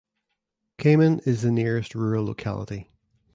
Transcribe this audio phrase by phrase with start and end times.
[0.79, 2.89] Kamen is the nearest rural locality.